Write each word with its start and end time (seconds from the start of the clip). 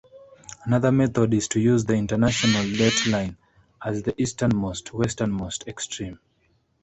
Another 0.65 0.91
method 0.91 1.31
is 1.31 1.47
to 1.49 1.59
use 1.59 1.85
the 1.85 1.93
International 1.93 2.63
Date 2.63 3.05
Line 3.05 3.37
as 3.85 4.01
the 4.01 4.19
easternmost-westernmost 4.19 5.67
extreme. 5.67 6.19